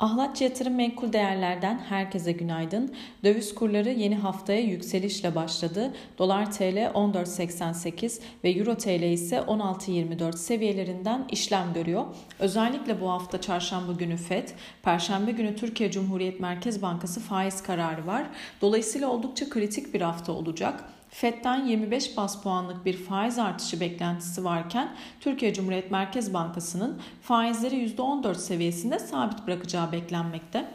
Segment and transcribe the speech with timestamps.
[0.00, 2.94] Ahlatçı Yatırım Menkul Değerler'den herkese günaydın.
[3.24, 5.94] Döviz kurları yeni haftaya yükselişle başladı.
[6.18, 12.04] Dolar TL 14.88 ve Euro TL ise 16.24 seviyelerinden işlem görüyor.
[12.38, 14.48] Özellikle bu hafta çarşamba günü FED,
[14.82, 18.26] perşembe günü Türkiye Cumhuriyet Merkez Bankası faiz kararı var.
[18.60, 20.84] Dolayısıyla oldukça kritik bir hafta olacak.
[21.14, 28.34] FED'den 25 bas puanlık bir faiz artışı beklentisi varken Türkiye Cumhuriyet Merkez Bankası'nın faizleri %14
[28.34, 30.68] seviyesinde sabit bırakacağı beklenmekte.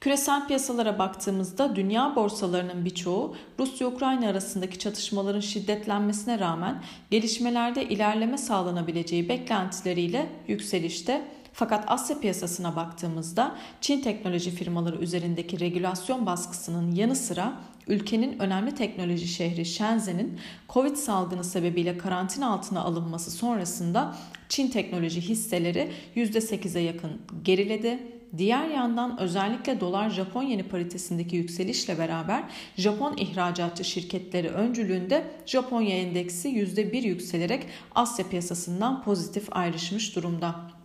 [0.00, 10.26] Küresel piyasalara baktığımızda dünya borsalarının birçoğu Rusya-Ukrayna arasındaki çatışmaların şiddetlenmesine rağmen gelişmelerde ilerleme sağlanabileceği beklentileriyle
[10.46, 11.22] yükselişte.
[11.58, 17.52] Fakat Asya piyasasına baktığımızda Çin teknoloji firmaları üzerindeki regülasyon baskısının yanı sıra
[17.86, 24.14] ülkenin önemli teknoloji şehri Shenzhen'in Covid salgını sebebiyle karantina altına alınması sonrasında
[24.48, 27.10] Çin teknoloji hisseleri %8'e yakın
[27.44, 27.98] geriledi.
[28.36, 32.44] Diğer yandan özellikle dolar Japon yeni paritesindeki yükselişle beraber
[32.76, 40.77] Japon ihracatçı şirketleri öncülüğünde Japonya endeksi %1 yükselerek Asya piyasasından pozitif ayrışmış durumda.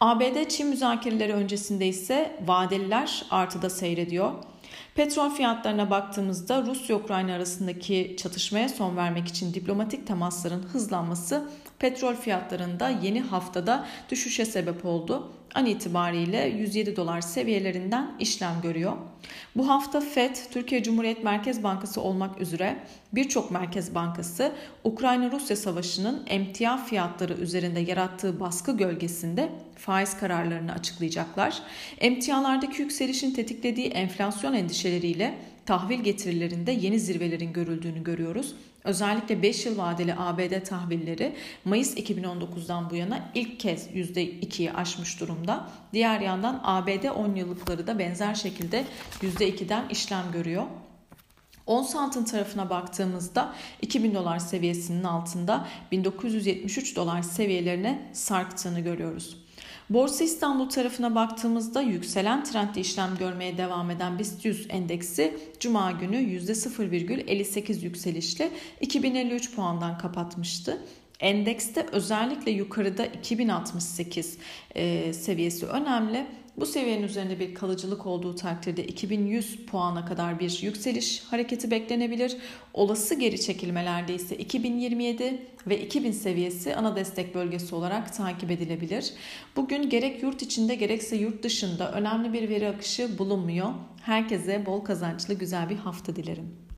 [0.00, 4.32] ABD-Çin müzakereleri öncesinde ise vadeliler artıda seyrediyor.
[4.94, 13.20] Petrol fiyatlarına baktığımızda Rusya-Ukrayna arasındaki çatışmaya son vermek için diplomatik temasların hızlanması petrol fiyatlarında yeni
[13.20, 18.92] haftada düşüşe sebep oldu an itibariyle 107 dolar seviyelerinden işlem görüyor.
[19.56, 22.76] Bu hafta FED, Türkiye Cumhuriyet Merkez Bankası olmak üzere
[23.12, 24.52] birçok merkez bankası
[24.84, 31.62] Ukrayna-Rusya savaşının emtia fiyatları üzerinde yarattığı baskı gölgesinde faiz kararlarını açıklayacaklar.
[31.98, 35.34] Emtialardaki yükselişin tetiklediği enflasyon endişeleriyle
[35.66, 38.54] tahvil getirilerinde yeni zirvelerin görüldüğünü görüyoruz.
[38.84, 41.34] Özellikle 5 yıl vadeli ABD tahvilleri
[41.64, 45.68] Mayıs 2019'dan bu yana ilk kez %2'yi aşmış durumda.
[45.92, 48.84] Diğer yandan ABD 10 yıllıkları da benzer şekilde
[49.22, 50.64] %2'den işlem görüyor.
[51.66, 59.36] 10 santim tarafına baktığımızda 2000 dolar seviyesinin altında 1973 dolar seviyelerine sarktığını görüyoruz.
[59.90, 66.16] Borsa İstanbul tarafına baktığımızda yükselen trendde işlem görmeye devam eden BIST 100 endeksi Cuma günü
[66.16, 68.50] %0,58 yükselişle
[68.80, 70.82] 2053 puandan kapatmıştı.
[71.20, 74.38] Endekste özellikle yukarıda 2068
[74.74, 76.26] e, seviyesi önemli.
[76.56, 82.36] Bu seviyenin üzerinde bir kalıcılık olduğu takdirde 2100 puana kadar bir yükseliş hareketi beklenebilir.
[82.74, 89.12] Olası geri çekilmelerde ise 2027 ve 2000 seviyesi ana destek bölgesi olarak takip edilebilir.
[89.56, 93.68] Bugün gerek yurt içinde gerekse yurt dışında önemli bir veri akışı bulunmuyor.
[94.02, 96.63] Herkese bol kazançlı güzel bir hafta dilerim.